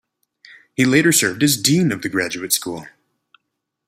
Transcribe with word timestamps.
He 0.75 0.83
later 0.83 1.11
served 1.11 1.43
as 1.43 1.61
dean 1.61 1.91
of 1.91 2.01
the 2.01 2.09
graduate 2.09 2.51
school. 2.53 2.87